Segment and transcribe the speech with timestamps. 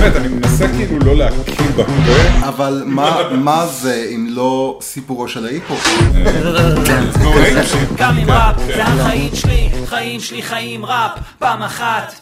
[0.00, 1.42] באמת, אני מנסה כאילו לא להקיא
[1.78, 1.82] בפה.
[2.48, 5.84] אבל מה- מה זה אם לא סיפורו של ההיפ-הופ?
[7.96, 12.12] גם עם ראפ, זה החיים שלי, חיים שלי חיים ראפ, פעם אחת.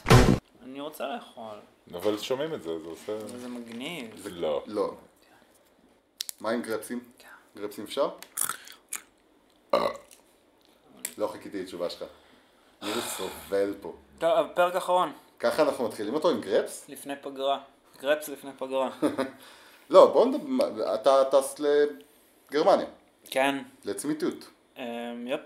[0.64, 1.54] אני רוצה לאכול,
[1.94, 3.12] אבל שומעים את זה, זה עושה...
[3.40, 4.06] זה מגניב.
[4.30, 4.62] לא.
[4.66, 4.94] לא.
[6.40, 7.00] מה עם גרפסים?
[7.58, 8.08] גרפסים אפשר?
[11.18, 12.02] לא חיכיתי לתשובה שלך.
[12.82, 13.92] ניר סובל פה.
[14.18, 16.86] טוב, פרק אחרון, ככה אנחנו מתחילים אותו עם גרפס?
[16.88, 17.58] לפני פגרה.
[18.00, 18.90] גרפס לפני פגרה.
[19.90, 21.60] לא, בוא נדבר, אתה טס
[22.50, 22.86] לגרמניה,
[23.30, 24.48] כן, לצמיתות.
[24.78, 24.84] אמ,
[25.26, 25.40] יפ.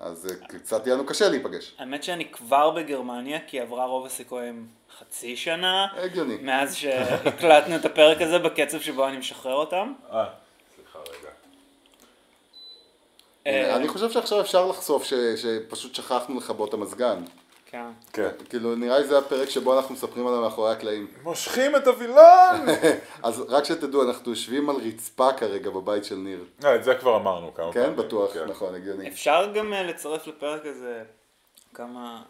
[0.00, 1.74] אז אה, קצת יהיה לנו קשה להיפגש.
[1.78, 4.66] האמת שאני כבר בגרמניה, כי עברה רוב הסיכויים
[4.98, 5.86] חצי שנה.
[5.96, 6.36] הגיוני.
[6.36, 9.92] מאז שהקלטנו את הפרק הזה בקצב שבו אני משחרר אותם.
[10.12, 10.24] אה,
[10.76, 11.30] סליחה רגע.
[13.46, 15.04] אה, אני חושב שעכשיו אפשר לחשוף
[15.36, 17.24] שפשוט שכחנו לכבות את המזגן.
[17.70, 17.90] כן.
[18.12, 18.28] כן.
[18.48, 21.06] כאילו נראה לי זה הפרק שבו אנחנו מספרים עליו מאחורי הקלעים.
[21.22, 22.66] מושכים את הווילון!
[23.22, 26.44] אז רק שתדעו, אנחנו יושבים על רצפה כרגע בבית של ניר.
[26.64, 27.96] אה, את זה כבר אמרנו כמה כן, פעמים.
[27.96, 28.46] בטוח, כן.
[28.46, 29.08] נכון, הגיוני.
[29.08, 31.02] אפשר גם אה, לצרף לפרק הזה
[31.74, 32.22] כמה,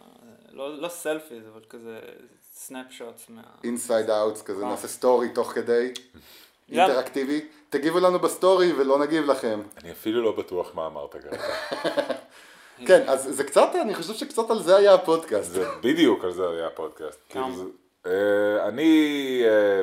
[0.53, 1.99] לא, לא selfies, אבל כזה
[2.55, 3.43] snapshots מה...
[3.65, 4.69] inside outs כזה, אה.
[4.69, 5.93] נעשה story תוך כדי.
[6.73, 7.41] אינטראקטיבי.
[7.71, 9.61] תגיבו לנו ב story ולא נגיב לכם.
[9.83, 11.43] אני אפילו לא בטוח מה אמרת כרגע.
[12.87, 15.51] כן, אז זה קצת, אני חושב שקצת על זה היה הפודקאסט.
[15.51, 17.21] זה בדיוק על זה היה הפודקאסט.
[17.29, 17.55] כמה?
[17.55, 17.71] כאילו
[18.07, 19.83] אה, אני, אה,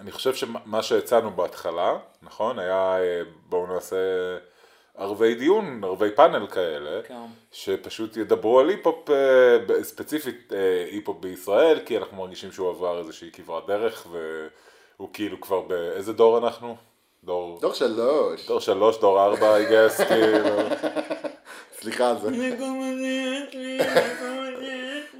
[0.00, 3.96] אני חושב שמה שהצענו בהתחלה, נכון, היה אה, בואו נעשה
[4.96, 7.14] ערבי דיון, ערבי פאנל כאלה, כן.
[7.52, 9.08] שפשוט ידברו על היפ-הופ,
[9.82, 10.52] ספציפית
[10.90, 16.38] היפ-הופ בישראל, כי אנחנו מרגישים שהוא עבר איזושהי כברת דרך, והוא כאילו כבר באיזה דור
[16.38, 16.76] אנחנו?
[17.24, 17.58] דור...
[17.60, 18.46] דור שלוש.
[18.46, 20.48] דור שלוש, דור ארבע, I guess, כאילו.
[21.80, 22.30] סליחה על זה.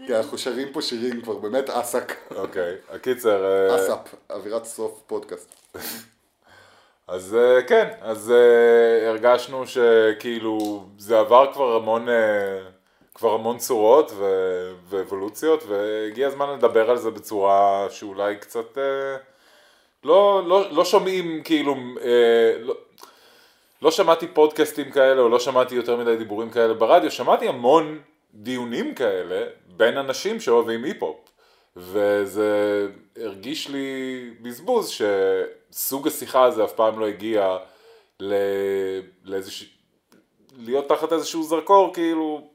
[0.07, 2.17] כי אנחנו שרים פה שירים כבר, באמת אסק.
[2.37, 3.45] אוקיי, הקיצר...
[3.45, 5.55] אה, אסאפ, אווירת סוף פודקאסט.
[7.09, 12.59] אז אה, כן, אז אה, הרגשנו שכאילו זה עבר כבר המון, אה,
[13.15, 19.17] כבר המון צורות ו- ואבולוציות והגיע הזמן לדבר על זה בצורה שאולי קצת אה,
[20.05, 22.75] לא, לא, לא שומעים כאילו, אה, לא,
[23.83, 28.01] לא שמעתי פודקאסטים כאלה או לא שמעתי יותר מדי דיבורים כאלה ברדיו, שמעתי המון
[28.35, 31.17] דיונים כאלה בין אנשים שאוהבים היפ-הופ.
[31.77, 34.93] וזה הרגיש לי בזבוז
[35.71, 37.57] שסוג השיחה הזה אף פעם לא הגיע
[38.21, 38.35] ל...
[39.25, 39.65] לאיזוש...
[40.59, 42.51] להיות תחת איזשהו זרקור כאילו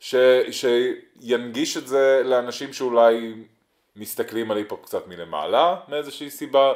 [0.00, 0.14] ש...
[0.50, 3.34] שינגיש את זה לאנשים שאולי
[3.96, 6.72] מסתכלים על היפ-הופ קצת מלמעלה מאיזושהי סיבה.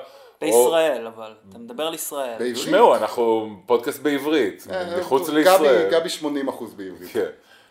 [0.46, 2.30] בישראל אבל, אתה מדבר על ישראל.
[2.38, 2.54] בעברית.
[2.54, 5.90] תשמעו, אנחנו פודקאסט בעברית, אה, מחוץ גבי- לישראל.
[5.90, 6.24] גבי 80%
[6.76, 7.10] בעברית.
[7.12, 7.26] כן.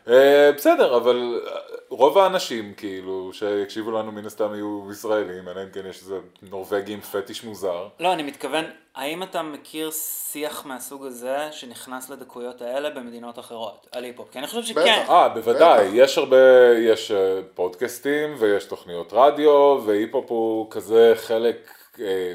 [0.08, 1.52] אה, בסדר, אבל אה,
[1.90, 6.16] רוב האנשים כאילו שהקשיבו לנו מן הסתם יהיו ישראלים, אלא אם כן יש איזה
[6.50, 7.88] נורבגי עם פטיש מוזר.
[8.00, 8.66] לא, אני מתכוון,
[8.96, 9.92] האם אתה מכיר
[10.32, 14.28] שיח מהסוג הזה שנכנס לדקויות האלה במדינות אחרות, על היפ-הופ?
[14.32, 15.04] כי אני חושב שכן.
[15.10, 15.86] אה, בוודאי.
[15.94, 16.38] יש הרבה,
[16.80, 21.70] יש אה, פודקאסטים ויש תוכניות רדיו, והיפ-הופ הוא כזה חלק
[22.02, 22.34] אה,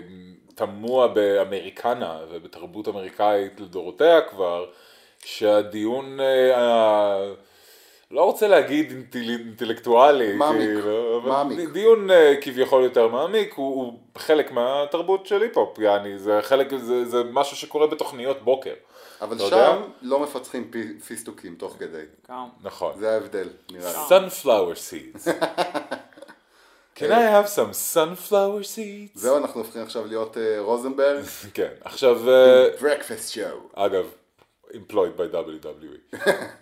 [0.54, 4.66] תמוה באמריקנה ובתרבות אמריקאית לדורותיה כבר,
[5.24, 7.32] שהדיון, אה, ה-
[8.10, 10.60] לא רוצה להגיד אינטל, אינטלקטואלי, מעמיק.
[10.68, 11.68] כאילו, אבל מעמיק.
[11.70, 17.04] דיון אה, כביכול יותר מעמיק, הוא, הוא חלק מהתרבות של היפ-הופ, יעני, זה חלק, זה,
[17.04, 18.74] זה משהו שקורה בתוכניות בוקר.
[19.20, 19.56] אבל אתה יודע?
[19.72, 22.02] שם לא מפצחים פי- פיסטוקים תוך כדי.
[22.26, 22.32] כן.
[22.62, 22.92] נכון.
[22.98, 24.16] זה ההבדל, נראה לי.
[24.28, 25.28] sunflower seeds.
[26.96, 29.12] Can I have some sunflower seeds?
[29.14, 31.24] זהו, אנחנו הופכים עכשיו להיות אה, רוזנברג.
[31.54, 33.58] כן, עכשיו, אה, ברקפסט שואו.
[33.74, 34.04] אגב,
[34.70, 36.16] employed by WWE,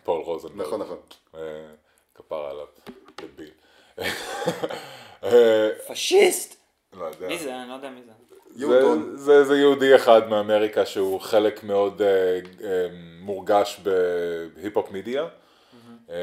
[0.05, 0.67] פול רוזנברג.
[0.67, 0.99] נכון, נכון.
[1.35, 1.41] אה,
[2.15, 2.67] כפרה עליו,
[3.35, 3.51] דביל.
[5.25, 6.57] אה, פשיסט!
[6.93, 7.29] לא יודע.
[7.29, 7.57] מי זה?
[7.57, 8.13] אני לא יודע מי זה.
[8.57, 9.17] יהודון.
[9.17, 12.87] זה, זה, זה יהודי אחד מאמריקה שהוא חלק מאוד אה, אה,
[13.21, 15.27] מורגש בהיפ-הופ מידיה.
[16.11, 16.17] אה,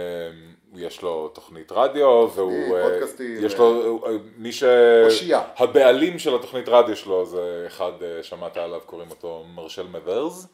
[0.76, 4.64] יש לו תוכנית רדיו והוא, אה, פודקאסטים, יש אה, לו, אה, מי ש...
[5.06, 5.42] אושייה.
[5.58, 10.48] הבעלים של התוכנית רדיו שלו זה אחד, אה, שמעת עליו, קוראים אותו מרשל מברס.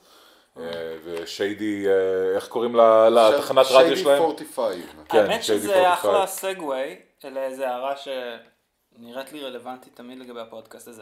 [0.60, 0.64] אה,
[1.04, 4.18] ושיידי, אה, איך קוראים ל- לתחנת רדיו שלהם?
[4.18, 4.76] שיידי 45.
[5.10, 6.00] כן, האמת שזה 45.
[6.00, 11.02] אחלה סגווי לאיזה הערה שנראית לי רלוונטית תמיד לגבי הפודקאסט הזה.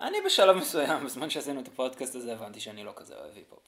[0.00, 3.60] אני בשלב מסוים, בזמן שעשינו את הפודקאסט הזה, הבנתי שאני לא כזה אוהב היפ-הופ.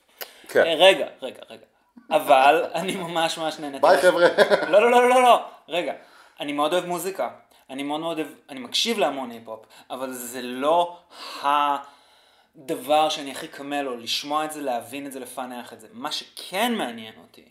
[0.49, 0.63] כן.
[0.67, 1.67] אה, רגע, רגע, רגע.
[2.11, 3.83] אבל אני ממש ממש נהניתי.
[3.83, 4.29] ביי חבר'ה.
[4.69, 5.93] לא, לא, לא, לא, לא, רגע.
[6.41, 7.31] אני מאוד אוהב מוזיקה.
[7.71, 10.99] אני מאוד מאוד אוהב, אני מקשיב להמון היפ-הופ, אבל זה לא
[11.43, 15.89] הדבר שאני הכי קם לו, לשמוע את זה, להבין את זה, לפענח את זה.
[15.93, 17.49] מה שכן מעניין אותי,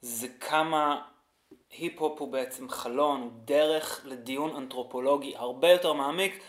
[0.00, 1.02] זה כמה
[1.78, 6.42] היפ-הופ הוא בעצם חלון, הוא דרך לדיון אנתרופולוגי הרבה יותר מעמיק,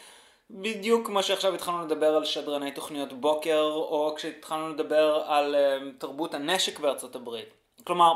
[0.50, 6.34] בדיוק כמו שעכשיו התחלנו לדבר על שדרני תוכניות בוקר, או כשהתחלנו לדבר על uh, תרבות
[6.34, 7.50] הנשק בארצות הברית.
[7.84, 8.14] כלומר,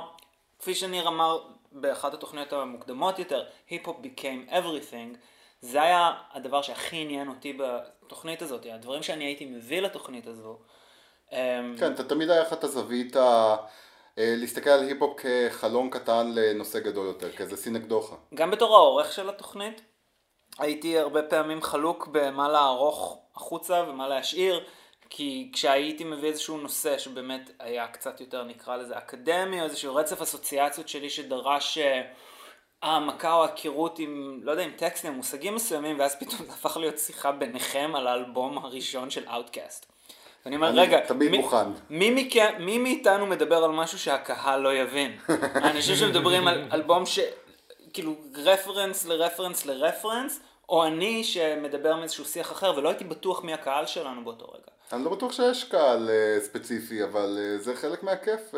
[0.59, 1.39] כפי שניר אמר
[1.71, 5.17] באחת התוכניות המוקדמות יותר, היפ-הופ became everything,
[5.61, 10.59] זה היה הדבר שהכי עניין אותי בתוכנית הזאת, הדברים שאני הייתי מביא לתוכנית הזו.
[11.31, 13.55] אמ, כן, אתה תמיד היה לך את הזווית ה...
[14.17, 18.15] אה, להסתכל על היפ-הופ כחלום קטן לנושא גדול יותר, כאיזה סינק דוחה.
[18.33, 19.81] גם בתור העורך של התוכנית,
[20.59, 24.63] הייתי הרבה פעמים חלוק במה לערוך החוצה ומה להשאיר,
[25.09, 30.21] כי כשהייתי מביא איזשהו נושא שבאמת היה קצת יותר נקרא לזה אקדמי, או איזשהו רצף
[30.21, 32.01] אסוציאציות שלי שדרש אה,
[32.81, 36.99] העמקה או הכירות עם, לא יודע, עם טקסטים, מושגים מסוימים, ואז פתאום זה הפך להיות
[36.99, 39.85] שיחה ביניכם על האלבום הראשון של Outcast.
[40.45, 41.65] ואני אומר, אני רגע, תמיד מי, מוכן.
[41.89, 45.17] מי, מכם, מי מאיתנו מדבר על משהו שהקהל לא יבין?
[45.63, 47.19] האנשים שמדברים על אלבום ש...
[47.93, 50.39] כאילו רפרנס לרפרנס לרפרנס,
[50.69, 54.77] או אני שמדבר מאיזשהו שיח אחר, ולא הייתי בטוח מי הקהל שלנו באותו רגע.
[54.93, 58.53] אני לא בטוח שיש קהל uh, ספציפי, אבל uh, זה חלק מהכיף.
[58.53, 58.57] Uh,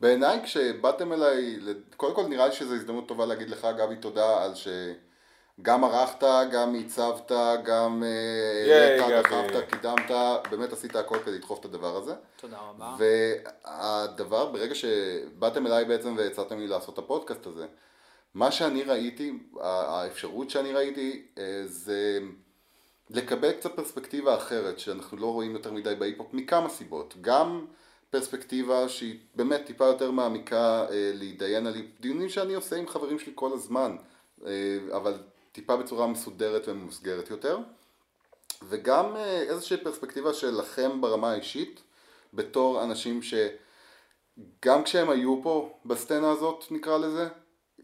[0.00, 1.58] בעיניי כשבאתם אליי,
[1.96, 6.74] קודם כל נראה לי שזו הזדמנות טובה להגיד לך גבי תודה על שגם ערכת, גם
[6.74, 7.32] עיצבת,
[7.64, 10.10] גם העלית, דחפת, קידמת,
[10.50, 12.14] באמת עשית הכל כדי לדחוף את הדבר הזה.
[12.36, 12.96] תודה רבה.
[12.98, 17.66] והדבר, ברגע שבאתם אליי בעצם והצעתם לי לעשות את הפודקאסט הזה,
[18.34, 21.26] מה שאני ראיתי, האפשרות שאני ראיתי
[21.64, 22.20] זה
[23.10, 27.14] לקבל קצת פרספקטיבה אחרת שאנחנו לא רואים יותר מדי בהיפ-הופ מכמה סיבות.
[27.20, 27.66] גם
[28.10, 33.32] פרספקטיבה שהיא באמת טיפה יותר מעמיקה אה, להתדיין על דיונים שאני עושה עם חברים שלי
[33.34, 33.96] כל הזמן,
[34.46, 35.22] אה, אבל
[35.52, 37.58] טיפה בצורה מסודרת וממוסגרת יותר.
[38.68, 41.82] וגם אה, איזושהי פרספקטיבה שלכם ברמה האישית,
[42.34, 47.28] בתור אנשים שגם כשהם היו פה בסצנה הזאת נקרא לזה,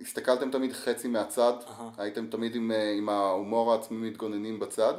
[0.00, 1.82] הסתכלתם תמיד חצי מהצד, uh-huh.
[1.98, 4.94] הייתם תמיד עם, עם ההומור העצמי מתגוננים בצד.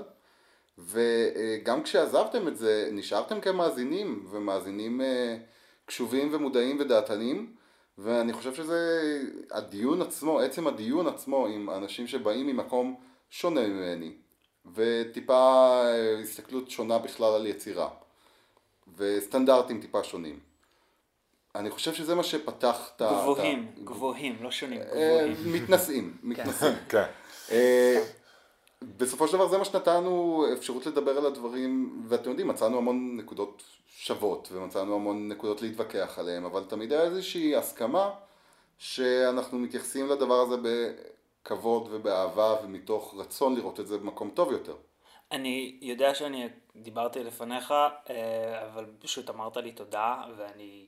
[0.77, 5.37] וגם כשעזבתם את זה, נשארתם כמאזינים, ומאזינים אה,
[5.85, 7.53] קשובים ומודעים ודעתנים,
[7.97, 9.11] ואני חושב שזה
[9.51, 12.95] הדיון עצמו, עצם הדיון עצמו עם אנשים שבאים ממקום
[13.29, 14.11] שונה ממני,
[14.75, 17.89] וטיפה אה, הסתכלות שונה בכלל על יצירה,
[18.97, 20.39] וסטנדרטים טיפה שונים.
[21.59, 23.21] אני חושב שזה מה שפתח את ה...
[23.21, 25.63] גבוהים, גבוהים, לא שונים, אה, גבוהים.
[25.63, 26.73] מתנשאים, מתנשאים.
[26.89, 27.05] כן.
[28.81, 33.63] בסופו של דבר זה מה שנתנו אפשרות לדבר על הדברים, ואתם יודעים, מצאנו המון נקודות
[33.87, 38.09] שוות, ומצאנו המון נקודות להתווכח עליהן, אבל תמיד היה איזושהי הסכמה
[38.77, 40.55] שאנחנו מתייחסים לדבר הזה
[41.43, 44.75] בכבוד ובאהבה ומתוך רצון לראות את זה במקום טוב יותר.
[45.31, 47.71] אני יודע שאני דיברתי לפניך,
[48.09, 50.85] אה, אבל פשוט אמרת לי תודה, ואני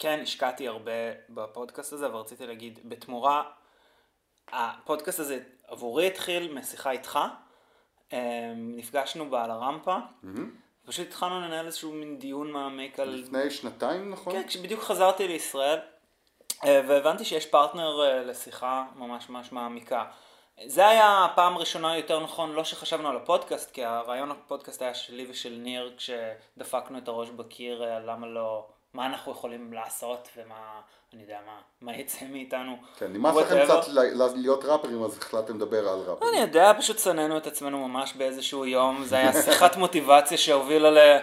[0.00, 0.92] כן השקעתי הרבה
[1.28, 3.42] בפודקאסט הזה, ורציתי להגיד, בתמורה,
[4.52, 7.18] הפודקאסט הזה עבורי התחיל משיחה איתך,
[8.12, 8.18] אמ,
[8.76, 9.96] נפגשנו בה על הרמפה,
[10.86, 13.08] פשוט התחלנו לנהל איזשהו מין דיון מעמיק על...
[13.08, 14.32] לפני שנתיים נכון?
[14.32, 15.78] כן, כשבדיוק חזרתי לישראל,
[16.64, 20.04] אה, והבנתי שיש פרטנר אה, לשיחה ממש ממש מעמיקה.
[20.66, 25.26] זה היה הפעם הראשונה יותר נכון, לא שחשבנו על הפודקאסט, כי הרעיון הפודקאסט היה שלי
[25.30, 30.80] ושל ניר כשדפקנו את הראש בקיר, אה, למה לא, מה אנחנו יכולים לעשות ומה,
[31.14, 32.76] אני יודע מה, מה יצא מאיתנו.
[32.98, 33.88] כן, נמאס לכם קצת
[34.34, 36.32] להיות ראפרים, אז החלטתם לדבר על ראפרים.
[36.32, 41.18] אני יודע, פשוט שנאנו את עצמנו ממש באיזשהו יום, זה היה שיחת מוטיבציה שהובילה ל...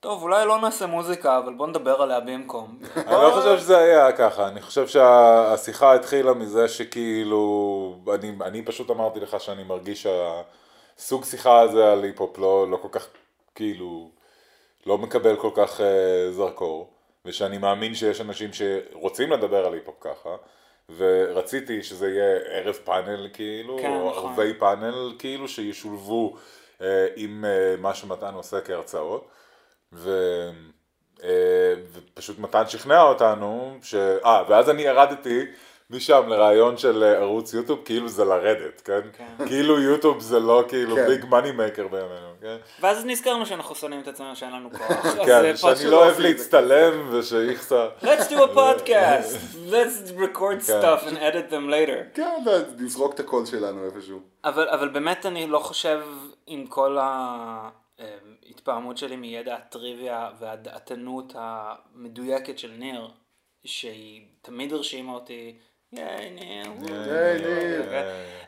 [0.00, 2.78] טוב, אולי לא נעשה מוזיקה, אבל בוא נדבר עליה במקום.
[2.96, 8.90] אני לא חושב שזה היה ככה, אני חושב שהשיחה התחילה מזה שכאילו, אני, אני פשוט
[8.90, 10.06] אמרתי לך שאני מרגיש
[10.98, 13.06] שהסוג שיחה הזה על היפ-הופ לא, לא כל כך,
[13.54, 14.10] כאילו,
[14.86, 15.82] לא מקבל כל כך uh,
[16.30, 16.93] זרקור.
[17.24, 20.36] ושאני מאמין שיש אנשים שרוצים לדבר על היפ-הופ ככה,
[20.96, 24.30] ורציתי שזה יהיה ערב פאנל כאילו, כן, או נכון.
[24.30, 26.36] ערבי פאנל כאילו, שישולבו
[26.82, 29.28] אה, עם אה, מה שמתן עושה כהרצאות,
[29.92, 30.10] ו...
[31.22, 33.94] אה, ופשוט מתן שכנע אותנו, ש...
[33.94, 35.46] אה, ואז אני ירדתי
[35.90, 39.00] משם לרעיון של אה, ערוץ יוטיוב, כאילו זה לרדת, כן?
[39.12, 39.46] כן.
[39.46, 41.06] כאילו יוטיוב זה לא כאילו כן.
[41.06, 42.56] ביג מאני מייקר בימינו, כן?
[42.80, 45.06] ואז נזכרנו שאנחנו שונאים את עצמנו שאין לנו כוח.
[45.26, 46.20] כן, זה שאני לא אוהב.
[46.20, 47.88] להצטלם ושאיכסה...
[48.02, 49.36] Let's do a podcast.
[49.70, 50.80] Let's record כן.
[50.80, 52.14] stuff and edit them later.
[52.14, 52.44] כן,
[52.78, 54.20] ונזרוק את הקול שלנו איפשהו.
[54.44, 56.00] אבל, אבל באמת אני לא חושב
[56.46, 56.98] עם כל
[57.98, 63.10] ההתפעמות שלי מידע הטריוויה והדעתנות המדויקת של ניר,
[63.64, 65.58] שהיא תמיד הרשימה אותי,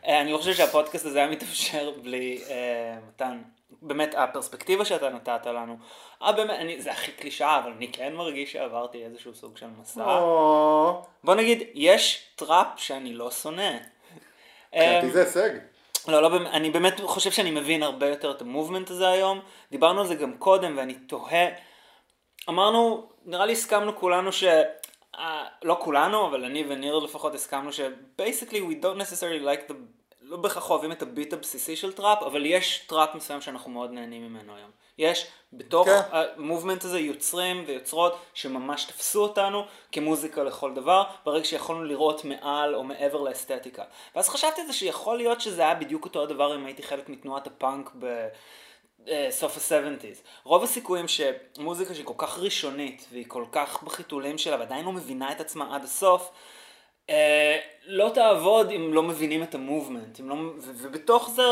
[0.07, 3.43] אה, אני חושב שהפודקאסט הזה היה מתאפשר בלי אה, מתן.
[3.83, 5.77] באמת, הפרספקטיבה שאתה נתת לנו,
[6.23, 10.05] אה באמת, אני, זה הכי קלישאה, אבל אני כן מרגיש שעברתי איזשהו סוג של מסע.
[11.25, 13.73] בוא נגיד, יש טראפ שאני לא שונא.
[14.75, 15.51] מבחינתי זה הישג.
[16.09, 19.41] לא, לא, אני באמת חושב שאני מבין הרבה יותר את ה movement הזה היום.
[19.71, 21.47] דיברנו על זה גם קודם, ואני תוהה...
[22.49, 24.45] אמרנו, נראה לי הסכמנו כולנו ש...
[25.19, 27.81] אה, לא כולנו, אבל אני וניר לפחות הסכמנו ש...
[28.21, 29.75] basically we don't necessarily like the...
[30.21, 34.23] לא בהכרח אוהבים את הביט הבסיסי של טראפ, אבל יש טראפ מסוים שאנחנו מאוד נהנים
[34.23, 34.71] ממנו היום.
[34.99, 36.01] יש בתוך כן.
[36.11, 42.75] ה movement הזה יוצרים ויוצרות שממש תפסו אותנו כמוזיקה לכל דבר, ברגע שיכולנו לראות מעל
[42.75, 43.85] או מעבר לאסתטיקה.
[44.15, 47.47] ואז חשבתי על זה שיכול להיות שזה היה בדיוק אותו הדבר אם הייתי חלק מתנועת
[47.47, 48.29] הפאנק ב...
[49.09, 50.27] אה, סוף ה-70's.
[50.45, 55.33] רוב הסיכויים שמוזיקה שהיא כל כך ראשונית והיא כל כך בחיתולים שלה ועדיין לא מבינה
[55.33, 56.31] את עצמה עד הסוף,
[57.11, 60.21] אה, לא תעבוד אם לא מבינים את המובמנט.
[60.25, 61.43] לא, ובתוך זה,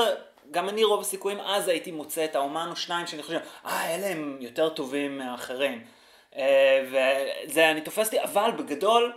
[0.51, 4.39] גם אני רוב הסיכויים אז הייתי מוצא את האומן או שניים שאני חושב, אה, אלה
[4.41, 5.85] יותר טובים מהאחרים.
[6.37, 9.13] אה, וזה אינטרפטציה שלי, אבל בגדול,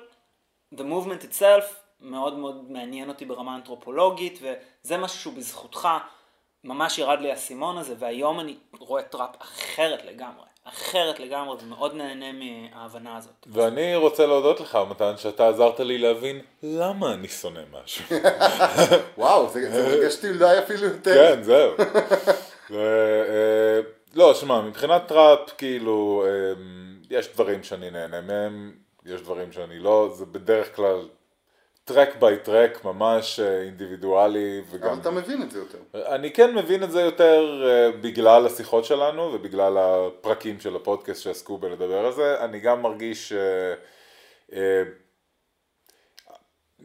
[0.75, 1.63] the movement itself
[1.99, 5.87] מאוד מאוד מעניין אותי ברמה אנתרופולוגית, וזה משהו שהוא בזכותך,
[6.67, 12.25] ממש ירד לי האסימון הזה, והיום אני רואה טראפ אחרת לגמרי, אחרת לגמרי, ומאוד נהנה
[12.31, 13.47] מההבנה הזאת.
[13.47, 18.05] ואני רוצה להודות לך, מתן, שאתה עזרת לי להבין למה אני שונא משהו.
[19.17, 21.35] וואו, זה אותי אולי אפילו יותר.
[21.35, 21.71] כן, זהו.
[22.71, 23.79] אה,
[24.15, 26.61] לא, שמע, מבחינת טראפ, כאילו, אה,
[27.09, 28.73] יש דברים שאני נהנה מהם,
[29.05, 31.07] יש דברים שאני לא, זה בדרך כלל
[31.87, 34.89] track by track, ממש אה, אינדיבידואלי, וגם...
[34.89, 35.77] אבל אתה מבין את זה יותר.
[36.15, 41.57] אני כן מבין את זה יותר אה, בגלל השיחות שלנו ובגלל הפרקים של הפודקאסט שעסקו
[41.57, 42.43] בלדבר על זה.
[42.43, 43.33] אני גם מרגיש
[44.53, 44.83] אה,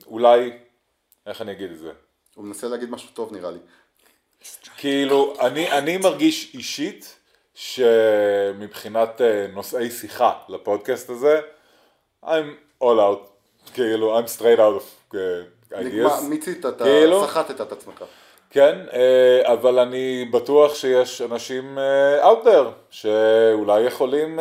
[0.06, 0.52] אולי,
[1.26, 1.90] איך אני אגיד את זה?
[2.34, 3.58] הוא מנסה להגיד משהו טוב נראה לי.
[4.76, 7.18] כאילו, אני, אני מרגיש אישית
[7.54, 9.20] שמבחינת
[9.52, 11.40] נושאי שיחה לפודקאסט הזה,
[12.24, 12.28] I'm
[12.82, 13.31] all out,
[13.74, 15.16] כאילו, I'm straight out of uh,
[15.80, 16.22] נגמר, ideas.
[16.28, 17.24] מיצית, אתה כאילו?
[17.24, 18.04] סחטת את עצמך.
[18.50, 24.38] כן, אה, אבל אני בטוח שיש אנשים אה, out there שאולי יכולים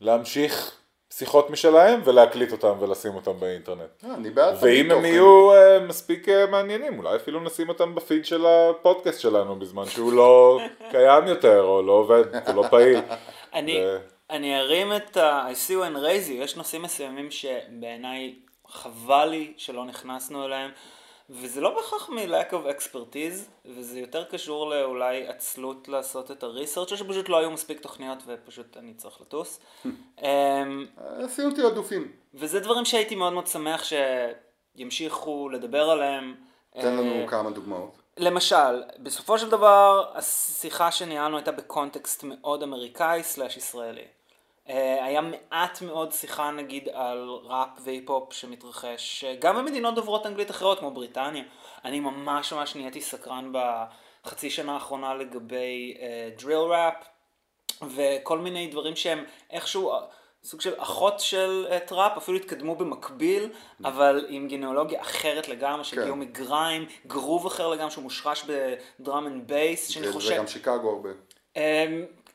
[0.00, 0.72] להמשיך
[1.12, 3.80] שיחות משלהם ולהקליט אותם ולשים אותם באינטרנט.
[4.04, 5.04] אה, אני בעד ואם הם.
[5.04, 5.50] יהיו
[5.88, 10.60] מספיק מעניינים, אולי אפילו נשים אותם בפיד של הפודקאסט שלנו בזמן שהוא לא
[10.90, 13.00] קיים יותר, או לא עובד, הוא לא פעיל.
[13.54, 13.98] אני, ו-
[14.30, 15.48] אני ארים את ה...
[15.50, 18.34] I see you and raise you, יש נושאים מסוימים שבעיניי
[18.68, 20.70] חבל לי שלא נכנסנו אליהם,
[21.30, 27.28] וזה לא בהכרח מ-lack of expertise, וזה יותר קשור לאולי עצלות לעשות את הריסרצ' שפשוט
[27.28, 29.60] לא היו מספיק תוכניות ופשוט אני צריך לטוס.
[30.22, 32.12] אמ, עשינו תעדופים.
[32.34, 33.82] וזה דברים שהייתי מאוד מאוד שמח
[34.76, 36.34] שימשיכו לדבר עליהם.
[36.70, 37.98] תן לנו אה, כמה דוגמאות.
[38.16, 44.04] למשל, בסופו של דבר, השיחה שניהלנו הייתה בקונטקסט מאוד אמריקאי סלאש ישראלי.
[44.70, 50.50] אה, היה מעט מאוד שיחה נגיד על ראפ והיפ-הופ שמתרחש אה, גם במדינות דוברות אנגלית
[50.50, 51.44] אחרות כמו בריטניה.
[51.84, 55.96] אני ממש ממש נהייתי סקרן בחצי שנה האחרונה לגבי
[56.38, 56.94] דריל ראפ
[57.82, 59.98] וכל מיני דברים שהם איכשהו אה,
[60.44, 63.48] סוג של אחות של טראפ, אפילו התקדמו במקביל,
[63.84, 68.44] אבל עם גנאולוגיה אחרת לגמרי, שהגיעו מגריים, גרוב אחר לגמרי, שהוא מושרש
[69.00, 70.34] ב drum and bass, שאני חושב...
[70.34, 71.08] וגם שיקגו הרבה.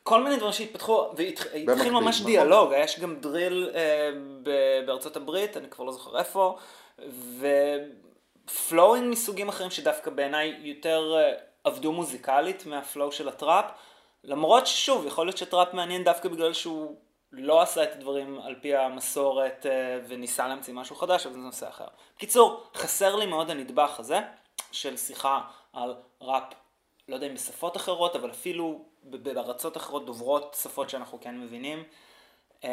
[0.06, 2.30] כל מיני דברים שהתפתחו, והתחיל במקביל, ממש נכון.
[2.30, 4.10] דיאלוג, יש גם דריל אה,
[4.42, 6.56] ב- בארצות הברית, אני כבר לא זוכר איפה,
[8.44, 11.32] ו flowing מסוגים אחרים שדווקא בעיניי יותר אה,
[11.64, 13.64] עבדו מוזיקלית מה flow של הטראפ,
[14.24, 16.96] למרות ששוב, יכול להיות שטראפ מעניין דווקא בגלל שהוא
[17.32, 21.68] לא עשה את הדברים על פי המסורת אה, וניסה להמציא משהו חדש, אבל זה נושא
[21.68, 21.86] אחר.
[22.16, 24.18] בקיצור, חסר לי מאוד הנדבך הזה
[24.72, 25.40] של שיחה
[25.72, 26.54] על ראפ
[27.08, 31.84] לא יודע אם בשפות אחרות, אבל אפילו בארצות אחרות דוברות שפות שאנחנו כן מבינים.
[32.64, 32.68] אמ,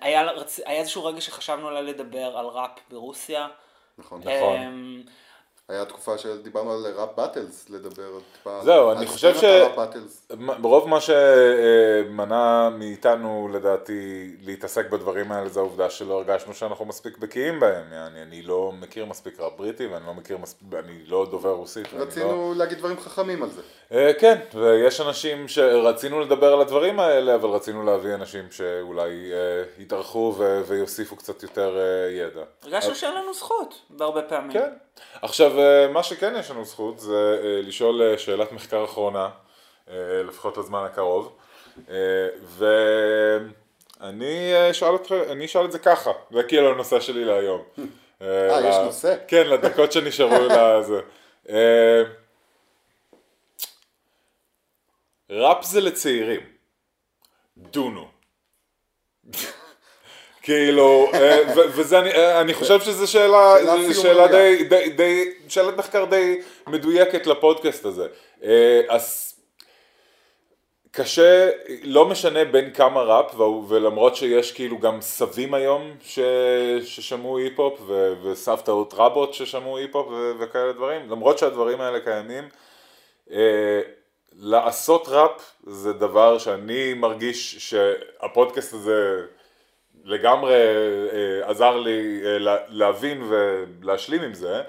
[0.00, 0.28] היה,
[0.66, 3.48] היה איזשהו רגע שחשבנו אולי לדבר על ראפ ברוסיה.
[3.98, 4.20] נכון.
[4.20, 5.02] נכון.
[5.68, 8.60] היה תקופה שדיברנו על ראפ באטלס, לדבר טיפה.
[8.64, 9.44] זהו, על אני חושב ש-.
[10.60, 17.60] ברוב מה שמנע מאיתנו לדעתי להתעסק בדברים האלה זה העובדה שלא הרגשנו שאנחנו מספיק בקיאים
[17.60, 21.50] בהם, אני, אני לא מכיר מספיק רב בריטי ואני לא מכיר מספיק, אני לא דובר
[21.50, 21.86] רוסית.
[21.92, 22.06] ואני לא...
[22.06, 23.62] רצינו להגיד דברים חכמים על זה.
[23.92, 29.62] אה, כן, ויש אנשים שרצינו לדבר על הדברים האלה, אבל רצינו להביא אנשים שאולי אה,
[29.78, 32.42] יתארחו ו- ויוסיפו קצת יותר אה, ידע.
[32.62, 34.52] הרגשנו שאין לנו זכות בהרבה פעמים.
[34.52, 34.70] כן.
[35.22, 39.28] עכשיו, אה, מה שכן יש לנו זכות זה אה, לשאול אה, שאלת מחקר אחרונה,
[40.28, 41.36] לפחות לזמן הקרוב,
[44.00, 47.62] ואני אשאל אותך, אני אשאל את זה ככה, זה כאילו הנושא שלי להיום.
[48.22, 49.16] אה, יש נושא?
[49.28, 51.00] כן, לדקות שנשארו לזה.
[55.30, 56.40] ראפ זה לצעירים.
[57.56, 58.08] דונו.
[60.46, 63.54] כאילו, אה, וזה, אני- אה, אני חושב שזו שאלה,
[63.94, 64.28] שאלה.
[64.28, 68.06] די, די, די, שאלת מחקר די מדויקת לפודקאסט הזה.
[68.44, 69.34] אה, אז
[70.90, 71.50] קשה,
[71.82, 73.34] לא משנה בין כמה ראפ,
[73.68, 76.18] ולמרות שיש כאילו גם סבים היום ש,
[76.84, 77.80] ששמעו היפ-הופ,
[78.22, 80.06] וסבתאות רבות ששמעו היפ-הופ
[80.40, 82.48] וכאלה דברים, למרות שהדברים האלה קיימים,
[84.38, 89.20] לעשות ראפ זה דבר שאני מרגיש שהפודקאסט הזה
[90.06, 94.62] לגמרי אה, עזר לי אה, לה- להבין ולהשלים עם זה,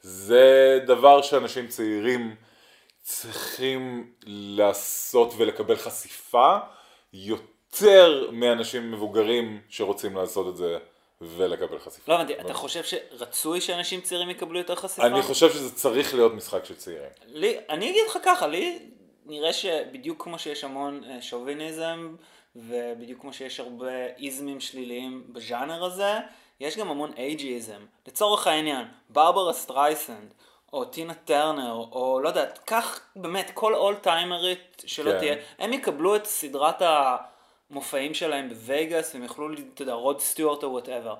[0.00, 2.34] זה דבר שאנשים צעירים
[3.02, 6.56] צריכים לעשות ולקבל חשיפה
[7.12, 10.78] יותר מאנשים מבוגרים שרוצים לעשות את זה
[11.20, 12.12] ולקבל חשיפה.
[12.12, 15.06] לא הבנתי, אתה חושב שרצוי שאנשים צעירים יקבלו יותר חשיפה?
[15.06, 17.08] אני חושב שזה צריך להיות משחק של צעירים.
[17.26, 18.78] לי, אני אגיד לך ככה, לי
[19.26, 22.14] נראה שבדיוק כמו שיש המון אה, שוביניזם,
[22.58, 26.18] ובדיוק כמו שיש הרבה איזמים שליליים בז'אנר הזה,
[26.60, 27.86] יש גם המון ageism.
[28.06, 30.34] לצורך העניין, ברברה סטרייסנד,
[30.72, 35.18] או טינה טרנר, או לא יודעת, קח באמת כל old timer ית שלא כן.
[35.18, 36.82] תהיה, הם יקבלו את סדרת
[37.70, 41.14] המופעים שלהם בווייגאס, הם יוכלו, אתה יודע, רוד סטיוארט או whatever.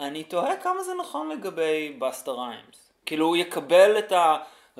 [0.00, 2.92] אני תוהה כמה זה נכון לגבי באסטה ריימס.
[3.06, 4.12] כאילו הוא יקבל את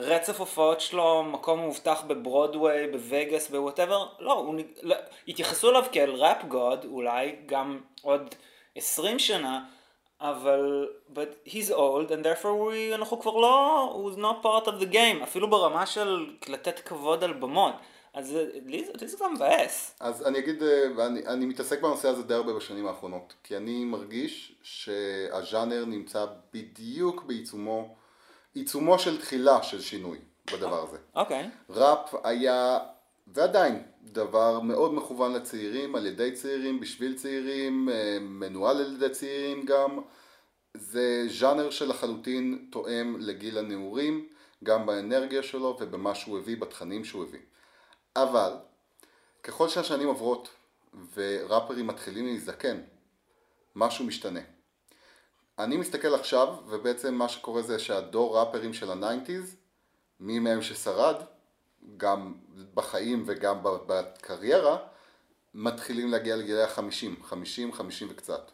[0.00, 4.94] הרצף הופעות שלו, מקום מאובטח בברודוויי, בווייגאס, ב whatever, לא, הוא, לא,
[5.26, 8.34] יתייחסו אליו כאל ראפ גוד, אולי גם עוד
[8.76, 9.64] 20 שנה,
[10.20, 14.92] אבל, but he's old and therefore we, אנחנו כבר לא, הוא not part of the
[14.92, 17.74] game, אפילו ברמה של לתת כבוד על במות.
[18.14, 19.96] אז זה- לי זה גם מבאס.
[20.00, 23.84] אז אני אגיד, אה, ואני אני מתעסק בנושא הזה די הרבה בשנים האחרונות, כי אני
[23.84, 27.94] מרגיש שהז'אנר נמצא בדיוק בעיצומו,
[28.54, 30.18] עיצומו של תחילה של שינוי
[30.52, 30.96] בדבר הזה.
[31.14, 31.50] אוקיי.
[31.70, 32.78] ראפ היה,
[33.26, 39.64] ועדיין, דבר מאוד מכוון לצעירים, על ידי צעירים, בשביל צעירים, אה, מנוהל על ידי צעירים
[39.64, 40.00] גם.
[40.74, 44.28] זה ז'אנר שלחלוטין תואם לגיל הנעורים,
[44.64, 47.40] גם באנרגיה שלו ובמה שהוא הביא, בתכנים שהוא הביא.
[48.16, 48.52] אבל,
[49.42, 50.48] ככל שהשנים עוברות
[51.14, 52.80] וראפרים מתחילים להזדקן,
[53.76, 54.40] משהו משתנה.
[55.64, 59.56] אני מסתכל עכשיו, ובעצם מה שקורה זה שהדור ראפרים של ה nineties,
[60.20, 61.16] מי מהם ששרד,
[61.96, 62.34] גם
[62.74, 64.76] בחיים וגם ב- בקריירה,
[65.54, 68.50] מתחילים להגיע לגילי החמישים, חמישים, חמישים וקצת.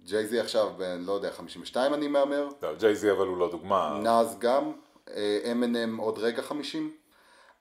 [0.00, 4.00] ג'יי-זי עכשיו בן, לא יודע, 52 אני מהמר, לא, ג'יי-זי אבל הוא לא דוגמה.
[4.02, 4.72] נאז גם,
[5.06, 6.96] Eminem עוד רגע 50.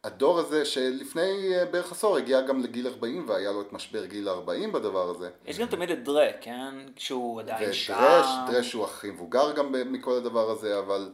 [0.04, 4.30] הדור הזה שלפני אה, בערך עשור הגיע גם לגיל 40 והיה לו את משבר גיל
[4.30, 5.30] 40 בדבר הזה.
[5.46, 6.76] יש גם תמיד את דרה, כן?
[6.96, 7.94] שהוא עדיין שם.
[7.94, 11.12] ודרש, דרש הוא הכי מבוגר גם מכל הדבר הזה, אבל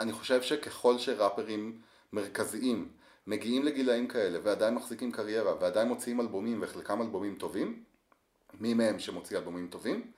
[0.00, 1.80] אני חושב שככל שראפרים
[2.12, 2.88] מרכזיים
[3.26, 7.82] מגיעים לגילאים כאלה ועדיין מחזיקים קריירה ועדיין מוציאים אלבומים וחלקם אלבומים טובים,
[8.60, 10.10] מי מהם שמוציא אלבומים טובים,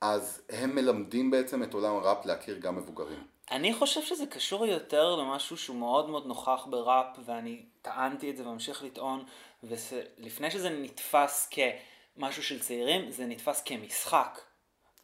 [0.00, 3.22] אז הם מלמדים בעצם את עולם הראפ להכיר גם מבוגרים.
[3.50, 8.48] אני חושב שזה קשור יותר למשהו שהוא מאוד מאוד נוכח בראפ, ואני טענתי את זה
[8.48, 9.24] וממשיך לטעון,
[9.62, 14.40] ולפני שזה נתפס כמשהו של צעירים, זה נתפס כמשחק.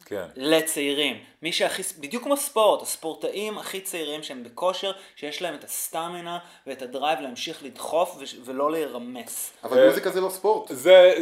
[0.09, 0.25] כן.
[0.35, 1.17] לצעירים.
[1.41, 6.81] מי שהכי, בדיוק כמו ספורט, הספורטאים הכי צעירים שהם בכושר, שיש להם את הסטמינה ואת
[6.81, 9.53] ה drive להמשיך לדחוף ו- ולא להירמס.
[9.63, 10.67] אבל אה, מוזיקה זה לא ספורט.
[10.73, 11.13] זה,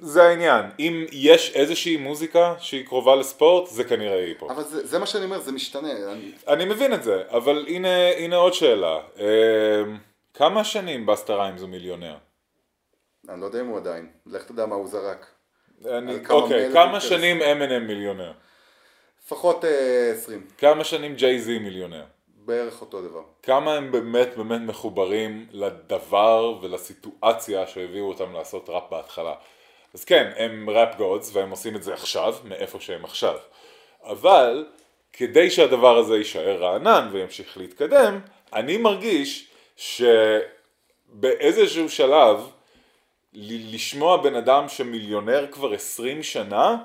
[0.00, 4.50] זה העניין, אם יש איזושהי מוזיקה שהיא קרובה לספורט, זה כנראה היפ-הופ.
[4.50, 5.92] אבל זה, זה מה שאני אומר, זה משתנה.
[6.12, 8.98] אני, אני מבין את זה, אבל הנה, הנה עוד שאלה.
[9.18, 9.82] אה,
[10.34, 12.16] כמה שנים באסטה ריימס הוא מיליונר?
[13.28, 14.10] אני לא יודע אם הוא עדיין.
[14.26, 15.26] לך תדע מה הוא זרק.
[15.90, 17.00] אני, כמה אוקיי, כמה כאלה.
[17.00, 18.32] שנים Eminem מיליונר?
[19.24, 20.46] לפחות אה, 20.
[20.58, 22.04] כמה שנים ג'יי-זי מיליונר?
[22.44, 23.22] בערך אותו דבר.
[23.42, 29.34] כמה הם באמת באמת מחוברים לדבר ולסיטואציה שהביאו אותם לעשות ראפ בהתחלה.
[29.94, 33.36] אז כן, הם rap gods והם עושים את זה עכשיו, מאיפה שהם עכשיו.
[34.04, 34.66] אבל
[35.12, 38.20] כדי שהדבר הזה יישאר רענן וימשיך להתקדם,
[38.52, 42.50] אני מרגיש שבאיזשהו שלב
[43.34, 46.76] לשמוע בן אדם שמיליונר כבר 20 שנה,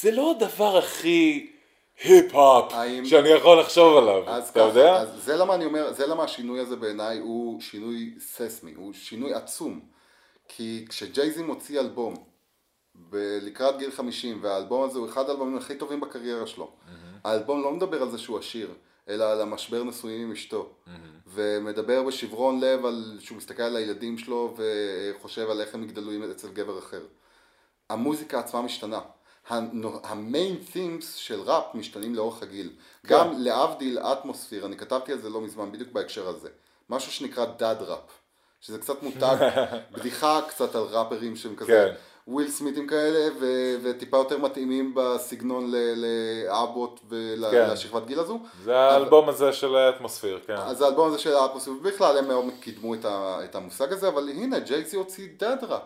[0.00, 1.50] זה לא הדבר הכי
[2.04, 4.96] היפ-הופ האם- שאני יכול לחשוב עליו, אז אתה ככה, יודע?
[4.96, 9.34] אז זה למה אני אומר, זה למה השינוי הזה בעיניי הוא שינוי ססמי, הוא שינוי
[9.34, 9.80] עצום.
[10.48, 12.14] כי כשג'ייזי מוציא אלבום
[13.10, 16.70] ב- לקראת גיל 50, והאלבום הזה הוא אחד האלבומים הכי טובים בקריירה שלו.
[17.24, 18.70] האלבום לא מדבר על זה שהוא עשיר,
[19.10, 20.72] אלא על המשבר נשואים עם אשתו.
[21.26, 26.48] ומדבר בשברון לב על שהוא מסתכל על הילדים שלו וחושב על איך הם יגדלו אצל
[26.48, 27.02] גבר אחר.
[27.90, 29.00] המוזיקה עצמה משתנה.
[30.02, 32.72] המיין תימס של ראפ משתנים לאורך הגיל.
[33.06, 36.48] גם להבדיל אטמוספיר, אני כתבתי על זה לא מזמן, בדיוק בהקשר הזה.
[36.90, 38.20] משהו שנקרא דאד ראפ.
[38.60, 39.36] שזה קצת מותג,
[39.92, 41.72] בדיחה קצת על ראפרים שהם כזה.
[41.72, 41.94] כן.
[42.30, 46.04] וויל סמיתים כאלה, ו- וטיפה יותר מתאימים בסגנון ל-
[46.46, 47.06] ל about כן.
[47.08, 48.40] ולשכבת גיל הזו.
[48.64, 50.56] זה האלבום הזה של ה Atmosphere, כן.
[50.56, 54.28] אז האלבום הזה של האפוס, ובכלל הם מאוד קידמו את, ה- את המושג הזה, אבל
[54.28, 55.82] הנה, ג'יי-זי הוציא dad rap.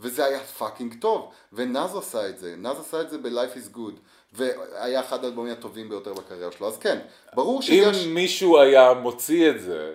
[0.00, 3.76] וזה היה fucking טוב, ונאז עשה את זה, נאז עשה את זה ב- Life is
[3.76, 3.92] Good,
[4.32, 6.98] והיה אחד האלבומים הטובים ביותר בקריירה שלו, אז כן,
[7.34, 8.06] ברור אם שיש...
[8.06, 9.92] מישהו היה מוציא את זה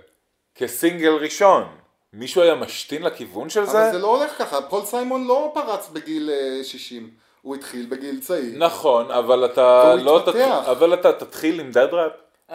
[0.56, 1.64] כסינגל ראשון,
[2.14, 3.92] מישהו היה משתין לכיוון של אבל זה?
[3.92, 7.10] זה לא הולך ככה, פול סיימון לא פרץ בגיל אה, 60,
[7.42, 8.54] הוא התחיל בגיל צעיר.
[8.58, 9.62] נכון, אבל אתה
[9.96, 10.32] והוא לא התפתח.
[10.32, 12.12] תתחיל, אבל אתה תתחיל עם dad rap?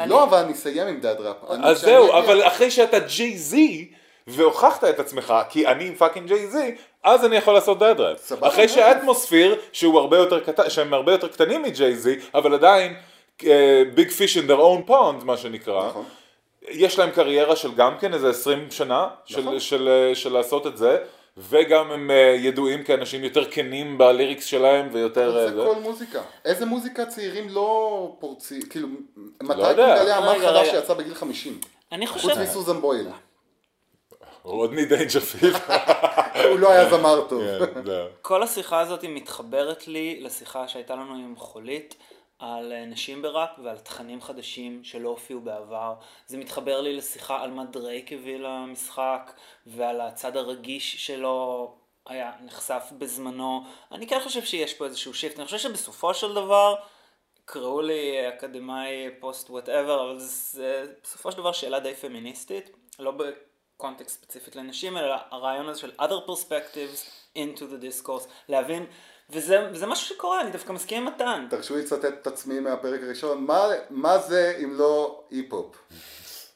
[0.07, 1.37] לא, אבל אני אסיים עם dad rap.
[1.51, 3.91] אני- אז זהו, אגיע- אבל אחרי שאתה ג'יי זי,
[4.27, 8.19] והוכחת את עצמך, כי אני fucking ג'יי זי, אז אני יכול לעשות dad rap.
[8.21, 12.55] סבבה, אחרי שה Atmosphere, שהוא הרבה יותר קטן, שהם הרבה יותר קטנים מג'יי זי, אבל
[12.55, 12.95] עדיין,
[13.95, 15.89] big fish in their own pond, מה שנקרא.
[15.89, 16.05] נכון.
[16.69, 19.61] יש להם קריירה של גם כן איזה 20 שנה, של, נכון.
[19.61, 20.99] של, של, של לעשות את זה,
[21.37, 25.37] וגם הם אה, ידועים כאנשים יותר כנים ב lyrics שלהם ויותר...
[25.39, 26.23] אה, זה כל מוזיקה.
[26.45, 28.89] איזה מוזיקה צעירים לא פורצים, כאילו,
[29.43, 29.73] מתי לא.
[29.73, 30.69] תגלה אמן רגע, חדש.
[30.71, 31.61] שיצא בגיל 50?
[31.93, 33.07] אני חוץ חושב, מסוזן בויל.
[34.43, 35.57] רודני דיינג'רפילד.
[36.51, 37.43] הוא לא היה זמר טוב.
[37.43, 38.07] כן, לא.
[38.23, 41.95] כל השיחה הזאת מתחברת לי לשיחה שהייתה לנו עם חולית
[42.43, 45.95] על אה, נשים בראפ ועל תכנים חדשים שלא הופיעו בעבר.
[46.27, 49.33] זה מתחבר לי לשיחה על מה דרייק הביא למשחק
[49.67, 51.75] ועל הצד הרגיש שלו
[52.07, 53.65] היה נחשף בזמנו.
[53.93, 55.37] אני כן חושב שיש פה איזשהו shift.
[55.39, 56.75] אני חושב שבסופו של דבר,
[57.45, 64.23] קראו לי אקדמאי post whatever, אבל זה בסופו של דבר שאלה די פמיניסטית, לא בקונטקסט
[64.23, 68.87] ספציפית לנשים, אלא הרעיון הזה של other perspectives into the discourse, להבין,
[69.31, 71.47] וזה וזה משהו שקורה, אני דווקא מסכים עם מתן.
[71.51, 75.77] תרשו לי לצטט את עצמי מהפרק הראשון, מה- מה זה אם לא היפ-הופ?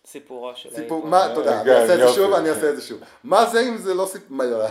[0.06, 1.04] סיפורו של סיפור, ההיפ-הופ.
[1.04, 2.08] מה, תודה, אני כן, אעשה את זה.
[2.14, 3.00] שוב, אני אעשה את זה שוב.
[3.24, 4.64] מה זה אם זה לא סיפור, לא.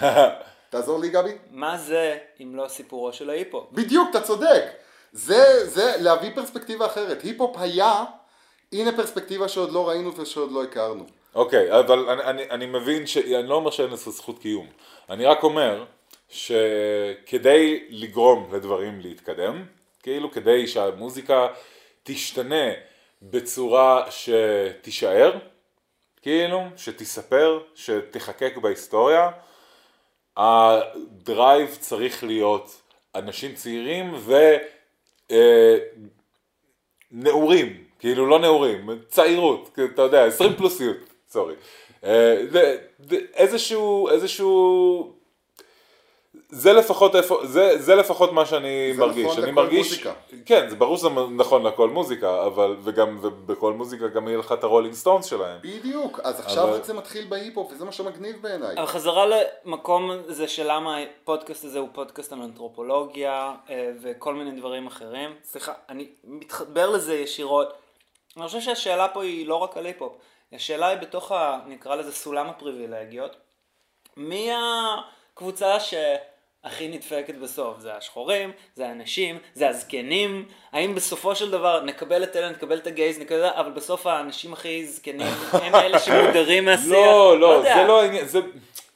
[0.70, 1.32] תעזור לי גבי?
[1.50, 3.64] מה זה אם לא סיפורו של ההיפ-הופ?
[3.72, 4.64] בדיוק, אתה צודק.
[5.12, 7.22] זה, זה להביא פרספקטיבה אחרת.
[7.22, 8.04] היפ-הופ היה,
[8.72, 11.04] הנה פרספקטיבה שעוד לא ראינו ושעוד לא הכרנו.
[11.34, 13.16] אוקיי, אבל אני, אני, אני מבין ש...
[13.16, 14.66] אני לא אומר שאין לזה זכות קיום.
[15.10, 15.84] אני רק אומר
[16.32, 19.64] שכדי לגרום לדברים להתקדם,
[20.02, 21.46] כאילו כדי שהמוזיקה
[22.02, 22.70] תשתנה
[23.22, 25.38] בצורה שתישאר,
[26.22, 29.30] כאילו, שתיספר, שתיחקק בהיסטוריה,
[30.36, 32.82] הדרייב צריך להיות
[33.14, 34.34] אנשים צעירים ו...
[35.30, 35.76] אה,
[37.98, 40.96] כאילו לא נעורים, צעירות, אתה יודע, 20 פלוסיות,
[41.30, 41.54] sorry.
[42.04, 42.42] אה,
[43.34, 45.12] איזשהו, איזשהו,
[46.54, 49.24] זה לפחות איפה, זה, זה לפחות מה שאני זה מרגיש.
[49.26, 50.12] נכון אני לכל מרגיש, מוזיקה.
[50.46, 54.64] כן, זה ברור שזה נכון לכל מוזיקה, אבל, וגם, ובכל מוזיקה גם יהיה לך את
[54.64, 55.58] הרולינג סטונס שלהם.
[55.62, 58.76] בדיוק, אז עכשיו אבל- זה מתחיל בהיפ-הופ, וזה מה שמגניב בעיניי.
[58.76, 64.50] אבל חזרה למקום זה של למה הפודקאסט הזה הוא פודקאסט על אנתרופולוגיה אה, וכל מיני
[64.60, 65.34] דברים אחרים.
[65.44, 67.72] סליחה, אני מתחבר לזה ישירות.
[68.36, 70.12] אני חושב שהשאלה פה היא לא רק על היפ-הופ,
[70.52, 73.36] השאלה היא בתוך, ה, נקרא לזה סולם הפריבילגיות.
[74.16, 74.50] מי
[75.34, 75.76] הקבוצה
[76.62, 77.80] שהכי נדפקת בסוף?
[77.80, 80.48] זה השחורים, זה האנשים, זה הזקנים?
[80.72, 84.52] האם בסופו של דבר נקבל את אלה, נקבל את הגייז, נקבל את אבל בסוף האנשים
[84.52, 86.92] הכי זקנים הם אלה שמודרים מהשיח?
[86.92, 87.62] לא, לא.
[87.62, 88.40] זה לא העניין, זה,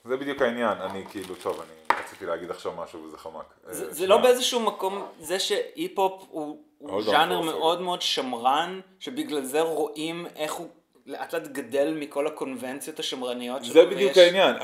[0.04, 0.78] זה בדיוק העניין.
[0.80, 3.44] אני כאילו, טוב, אני רציתי להגיד עכשיו משהו וזה חמק.
[3.68, 4.06] אה, זה.
[4.06, 6.58] לא באיזשהו מקום, זה שהיפ-הופ הוא,
[7.00, 10.68] ז'אנר מאוד מאוד שמרן, שבגלל זה רואים איך הוא
[11.06, 13.72] לאט לאט גדל מכל הקונבנציות השמרניות שלו.
[13.74, 14.54] זה בדיוק ויש- העניין,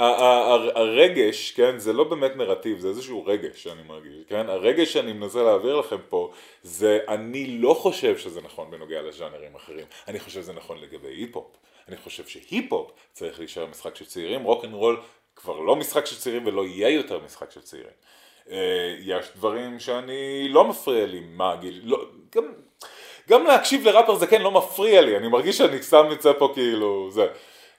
[0.75, 5.43] הרגש, כן, זה לא באמת נרטיב, זה איזשהו רגש שאני מרגיש, כן, הרגש שאני מנסה
[5.43, 6.31] להעביר לכם פה,
[6.63, 11.57] זה אני לא חושב שזה נכון בנוגע לז'אנרים אחרים, אני חושב שזה נכון לגבי היפ-הופ,
[11.89, 15.01] אני חושב שהיפ-הופ צריך להישאר משחק של צעירים, רוק אנד רול
[15.37, 17.93] כבר לא משחק של צעירים ולא יהיה יותר משחק של צעירים.
[18.51, 22.45] אה, יש דברים שאני לא מפריע לי, מה הגיל, לא, גם,
[23.29, 27.11] גם להקשיב לראפר זה כן לא מפריע לי, אני מרגיש שאני סתם נמצא פה כאילו,
[27.11, 27.27] זה.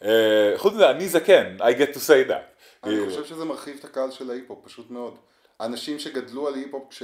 [0.04, 2.34] אה, חוץ מזה, אני זקן, I get to say that.
[2.84, 3.06] אני כאילו.
[3.06, 5.18] חושב שזה מרחיב את הקהל של ההיפ-הופ, פשוט מאוד.
[5.62, 7.04] אנשים שגדלו על היפ-הופ כש...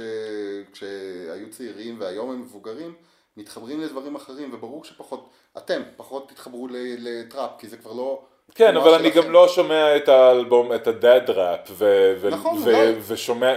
[0.72, 2.94] כשהיו צעירים והיום הם מבוגרים,
[3.36, 8.22] מתחברים לדברים אחרים, וברור שפחות, אתם פחות תתחברו לטראפ, כי זה כבר לא...
[8.54, 9.10] כן, תנועה אבל אני.
[9.10, 11.70] גם לא שומע את האלבום, את הדאד ראפ,
[12.30, 12.94] נכון, אולי.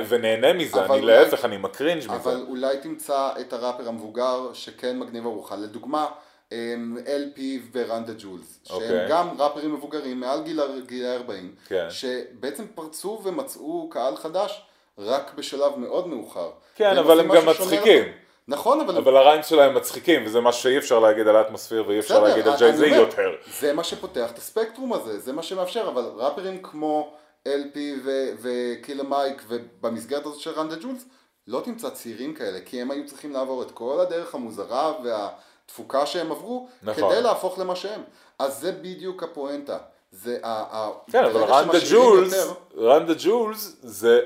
[0.08, 2.14] ונהנה מזה, אני להפך, אני מקרינג' מזה.
[2.16, 5.52] אבל אולי תמצא את הראפר המבוגר שכן מגניב עבורך.
[5.52, 6.06] לדוגמה,
[6.52, 7.40] אמ, LP
[7.72, 9.06] ורנדה ג'ולס, שהם אוקיי.
[9.10, 11.88] גם ראפרים מבוגרים מעל גיל ה- גיל ה-40, כן.
[11.90, 14.62] שבעצם פרצו ומצאו קהל חדש
[14.98, 16.50] רק בשלב מאוד מאוחר.
[16.76, 18.04] כן, אבל הם גם מצחיקים.
[18.48, 18.98] נכון, אבל...
[18.98, 22.58] אבל הריים שלהם מצחיקים, וזה מה שאי אפשר להגיד על האטמוספיר ואי אפשר להגיד על
[22.58, 23.36] ג'יי זי יותר.
[23.60, 27.14] זה מה שפותח את הספקטרום הזה, זה מה שמאפשר, אבל ראפרים כמו
[27.48, 31.06] LP ו- וקילר מייק ובמסגרת הזאת של רנדה ג'ולס
[31.48, 36.32] לא תמצא צעירים כאלה כי הם היו צריכים לעבור את כל הדרך המוזרה והתפוקה שהם
[36.32, 37.12] עברו נכון.
[37.12, 38.02] כדי להפוך למה שהם
[38.40, 39.78] אז זה בדיוק הפואנטה
[40.12, 40.90] זה ה...
[41.12, 44.22] כן, אבל רנדה ג'ולס, יותר- רנדה ג'ולס זה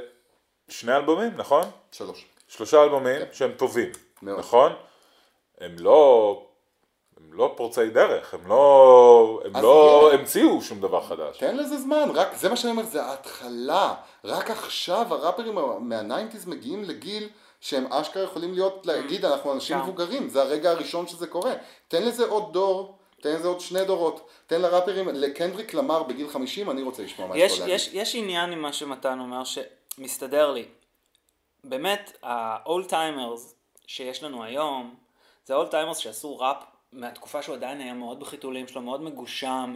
[0.69, 1.63] שני אלבומים, נכון?
[1.91, 3.99] שלוש שלושה אלבומים שהם טובים, כן.
[4.21, 4.39] מאוד.
[4.39, 4.73] נכון?
[5.57, 6.43] הם לא...
[7.19, 10.19] הם לא פורצי דרך, הם לא, הם לא הנה.
[10.19, 11.37] המציאו שום דבר חדש.
[11.37, 13.93] תן לזה זמן, רק זה מה שאני אומר, זה ההתחלה.
[14.23, 17.29] רק עכשיו הראפרים מהניינטיז מגיעים לגיל
[17.61, 19.83] שהם אשכרה יכולים להיות, להגיד אנחנו אנשים כן.
[19.83, 21.53] מבוגרים, זה הרגע הראשון שזה קורה.
[21.87, 24.29] תן לזה עוד דור, תן לזה עוד שני דורות.
[24.47, 27.75] תן לראפרים, לקנדריק למר בגיל 50, אני רוצה לשמוע מה יש יש, לו להגיד.
[27.75, 30.65] יש, יש עניין עם מה שמתן אומר שמסתדר לי.
[31.63, 33.56] באמת, ה-old timers
[33.87, 34.95] שיש לנו היום,
[35.45, 36.57] זה ה-old timers שעשו ראפ
[36.91, 39.75] מהתקופה שהוא עדיין היה מאוד בחיתולים שלו, מאוד מגושם.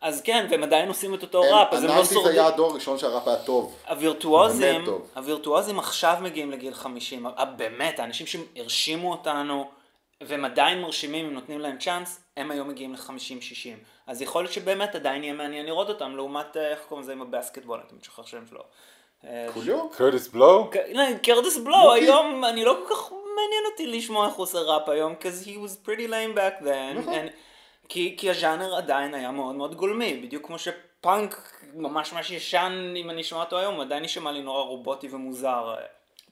[0.00, 2.32] אז כן, והם עדיין עושים את אותו ראפ, אז הם לא שורדים.
[2.32, 3.76] היה הדור הראשון שהראפ היה טוב.
[3.88, 5.10] הווירטואוזים, טוב.
[5.16, 9.70] הווירטואוזים עכשיו מגיעים לגיל 50, ה- באמת, האנשים שהרשימו אותנו,
[10.20, 13.84] והם עדיין מרשימים, אם נותנים להם צ'אנס, הם היום מגיעים ל-50-60.
[14.06, 17.22] אז יכול להיות שבאמת עדיין יהיה מעניין לראות אותם, לעומת, אה, איך קוראים לזה עם
[17.22, 18.60] הבסקטבול, אתה משחרר שם שלו.
[19.26, 19.46] אה?
[19.96, 20.70] קרטיס בלו?
[20.92, 24.88] לא, קרטיס בלו, היום, אני לא כל כך מעניין אותי לשמוע איך הוא עושה ראפ
[24.88, 26.98] היום, because he was pretty lame back then.
[26.98, 27.14] נכון.
[27.14, 27.30] and-
[27.88, 33.10] כי, כי הז'אנר עדיין היה מאוד מאוד גולמי, בדיוק כמו שפאנק ממש ממש ישן, אם
[33.10, 35.74] אני שומע אותו היום, הוא עדיין יישמע לי נורא רובוטי ומוזר.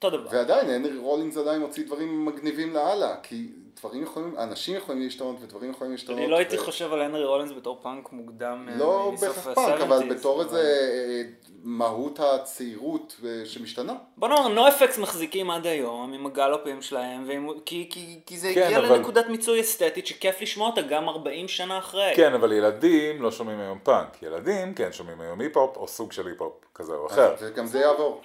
[0.05, 0.29] אותו דבר.
[0.33, 3.47] ועדיין, הנרי רולינגס עדיין מוציא דברים מגניבים לאללה, כי
[3.79, 6.19] דברים יכולים, אנשים יכולים להשתנות ודברים יכולים להשתנות.
[6.19, 9.81] אני לא הייתי ו- חושב על הנרי רולינס בתור פאנק מוקדם אה, לא בהכרח פאנק,
[9.81, 11.23] אבל ה-70s, בתור איזה אה,
[11.63, 13.95] מהות הצעירות אה, שמשתנה.
[14.17, 17.49] בוא נאמר, נואפקס מחזיקים עד היום עם הגלופים שלהם, ועם...
[17.67, 21.49] כי, כי, כי זה כן, הגיע אבל- לנקודת מיצוי אסתטית שכיף לשמוע אותה גם 40
[21.49, 22.13] שנה אחרי.
[22.17, 24.23] כן, אבל ילדים לא שומעים היום פאנק.
[24.23, 27.35] ילדים כן שומעים היום היפ-הופ או סוג של היפ-הופ כזה או אחר.
[27.41, 28.21] וגם זה יעבור.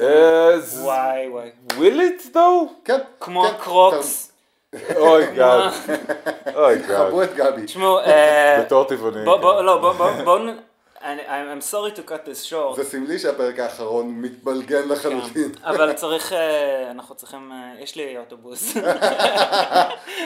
[0.00, 0.80] אז...
[0.84, 1.50] וואי וואי.
[1.70, 2.72] will it though?
[2.84, 2.98] כן.
[3.20, 4.32] כמו כן, הקרוקס.
[4.96, 5.70] oh God.
[6.56, 7.08] oh God.
[7.08, 7.64] חבו את גבי.
[7.64, 9.24] תשמעו, אה, בתור טבעוני.
[9.24, 9.64] בוא, בוא, כן.
[9.64, 10.56] לא, בוא, בוא, בוא, נ-
[11.02, 11.22] אני-
[11.58, 12.76] I'm sorry to cut this short.
[12.76, 15.52] זה סמלי שהפרק האחרון מתבלגן לחלוטין.
[15.54, 15.64] כן.
[15.66, 18.76] אבל צריך, אה, אנחנו צריכים, אה, יש לי אוטובוס.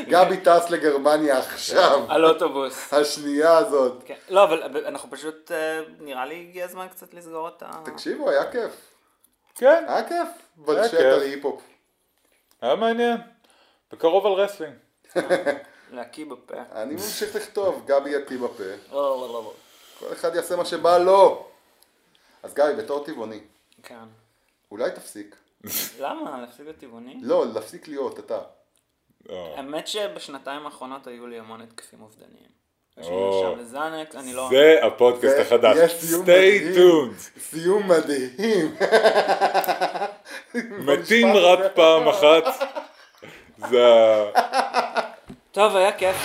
[0.09, 2.01] גבי טס לגרמניה עכשיו.
[2.09, 2.93] על אוטובוס.
[2.95, 4.03] השנייה הזאת.
[4.07, 4.15] כן.
[4.29, 7.71] לא, אבל אנחנו פשוט, אה, נראה לי הגיע הזמן קצת לסגור את ה...
[7.85, 8.73] תקשיבו, היה כיף.
[9.55, 10.29] כן, היה כיף.
[10.57, 11.01] בלשט כיף.
[11.01, 11.63] על היפ-הופ.
[12.61, 13.17] היה מעניין.
[13.93, 14.75] בקרוב על wrestling.
[15.93, 16.55] להקיא בפה.
[16.73, 18.65] אני ממשיך לכתוב, גבי יקיא בפה.
[18.93, 19.53] לא, לא, לא.
[19.99, 21.49] כל אחד יעשה מה שבא לו.
[22.43, 23.41] אז גבי, בתור טבעוני,
[23.83, 24.05] כן.
[24.71, 25.37] אולי תפסיק.
[26.01, 26.41] למה?
[26.41, 27.19] להפסיק את טבעוני?
[27.23, 28.41] לא, להפסיק להיות, אתה.
[29.29, 32.64] האמת שבשנתיים האחרונות היו לי המון התקפים אובדניים.
[32.99, 34.49] לא...
[34.51, 35.77] זה הפודקאסט החדש.
[36.03, 36.75] stay מדהים.
[36.75, 37.41] tuned.
[37.41, 38.75] סיום מדהים.
[40.87, 42.45] מתים רק פעם אחת.
[43.71, 44.31] זה ה...
[45.53, 46.17] טוב, היה כיף.